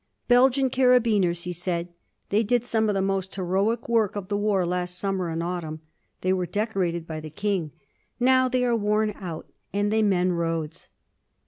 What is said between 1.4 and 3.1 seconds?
he said. "They did some of the